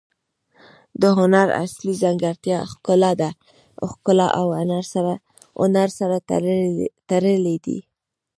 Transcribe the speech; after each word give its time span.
د 1.01 1.03
هنر 1.17 1.47
اصلي 1.63 1.93
ځانګړتیا 2.03 2.57
ښکلا 2.71 3.11
ده. 3.21 3.29
ښګلا 3.91 4.27
او 4.39 4.45
هنر 5.77 5.85
سره 5.99 6.15
تړلي 7.09 7.57
دي. 7.65 7.79